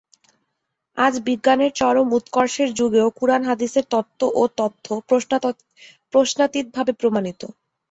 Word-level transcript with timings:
আজ 0.97 1.13
বিজ্ঞানের 1.27 1.71
চরম 1.75 2.07
উৎকর্ষের 2.17 2.69
যুগেও 2.79 3.07
কুরআন-হাদীসের 3.17 3.85
তত্ত্ব 3.91 4.21
ও 4.33 4.43
তথ্য 4.59 4.85
প্রশ্নাতীতভাবে 6.13 6.91
প্রমাণিত। 7.01 7.41